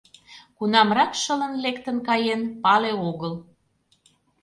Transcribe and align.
Кунамрак 0.57 1.11
шылын 1.21 1.53
лектын 1.63 1.97
каен— 2.07 2.41
пале 2.63 2.91
огыл. 3.09 3.33